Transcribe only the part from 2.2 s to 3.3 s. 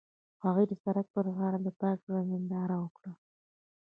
ننداره وکړه.